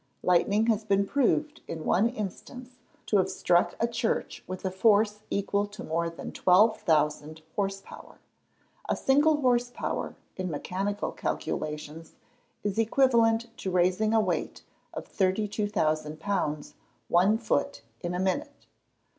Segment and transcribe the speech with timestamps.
[0.23, 2.71] _Lightning has been proved, in one instance,
[3.05, 8.17] to have struck a church with a force equal to more than 12,000 horse power.
[8.89, 12.15] A single horse power, in mechanical calculations,
[12.63, 16.73] is equivalent to raising a weight of 32,000 lbs.
[17.07, 18.65] one foot in a minute.